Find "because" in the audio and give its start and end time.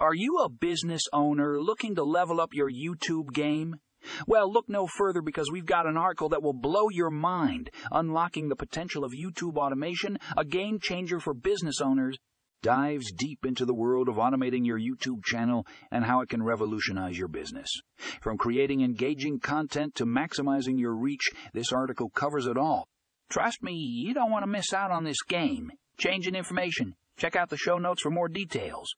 5.20-5.50